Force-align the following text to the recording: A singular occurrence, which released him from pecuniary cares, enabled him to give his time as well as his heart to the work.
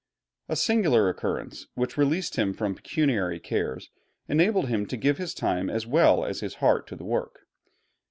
A 0.49 0.55
singular 0.55 1.09
occurrence, 1.09 1.67
which 1.75 1.95
released 1.95 2.35
him 2.35 2.53
from 2.53 2.73
pecuniary 2.73 3.39
cares, 3.39 3.91
enabled 4.27 4.67
him 4.67 4.87
to 4.87 4.97
give 4.97 5.19
his 5.19 5.35
time 5.35 5.69
as 5.69 5.85
well 5.85 6.25
as 6.25 6.39
his 6.39 6.55
heart 6.55 6.87
to 6.87 6.95
the 6.95 7.05
work. 7.05 7.41